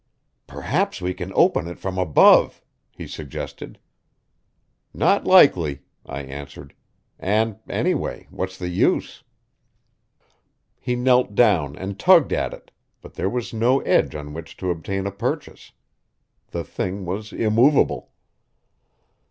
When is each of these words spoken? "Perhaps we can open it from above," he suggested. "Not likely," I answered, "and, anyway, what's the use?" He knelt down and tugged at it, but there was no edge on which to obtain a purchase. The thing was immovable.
"Perhaps 0.47 0.99
we 0.99 1.13
can 1.13 1.31
open 1.35 1.67
it 1.67 1.77
from 1.77 1.99
above," 1.99 2.59
he 2.89 3.05
suggested. 3.05 3.77
"Not 4.95 5.25
likely," 5.25 5.81
I 6.07 6.21
answered, 6.21 6.73
"and, 7.19 7.59
anyway, 7.69 8.25
what's 8.31 8.57
the 8.57 8.69
use?" 8.69 9.23
He 10.79 10.95
knelt 10.95 11.35
down 11.35 11.75
and 11.75 11.99
tugged 11.99 12.33
at 12.33 12.51
it, 12.51 12.71
but 13.01 13.13
there 13.13 13.29
was 13.29 13.53
no 13.53 13.81
edge 13.81 14.15
on 14.15 14.33
which 14.33 14.57
to 14.57 14.71
obtain 14.71 15.05
a 15.05 15.11
purchase. 15.11 15.71
The 16.47 16.63
thing 16.63 17.05
was 17.05 17.31
immovable. 17.31 18.11